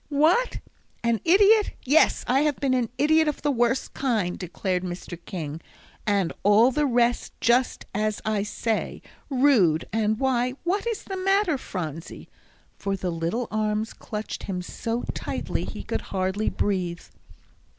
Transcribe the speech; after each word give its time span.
"What? 0.09 0.57
An 1.03 1.21
idiot? 1.23 1.73
Yes, 1.83 2.25
I 2.27 2.39
have 2.39 2.59
been 2.59 2.73
an 2.73 2.89
idiot 2.97 3.27
of 3.27 3.43
the 3.43 3.51
worst 3.51 3.93
kind," 3.93 4.39
declared 4.39 4.81
Mr. 4.83 5.15
King, 5.25 5.61
"and 6.07 6.33
all 6.41 6.71
the 6.71 6.87
rest 6.87 7.33
just 7.39 7.85
as 7.93 8.19
I 8.25 8.41
say; 8.41 9.03
rude 9.29 9.85
and 9.93 10.17
why, 10.19 10.55
what 10.63 10.87
is 10.87 11.03
the 11.03 11.17
matter, 11.17 11.55
Phronsie?" 11.55 12.27
for 12.79 12.95
the 12.95 13.11
little 13.11 13.47
arms 13.51 13.93
clutched 13.93 14.41
him 14.49 14.63
so 14.63 15.03
tightly 15.13 15.65
he 15.65 15.83
could 15.83 16.01
hardly 16.01 16.49
breathe. 16.49 17.03